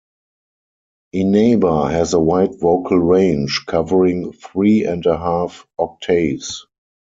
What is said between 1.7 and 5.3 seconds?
has a wide vocal range, covering three and a